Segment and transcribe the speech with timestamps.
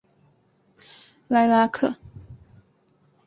[1.27, 1.93] 莱拉克。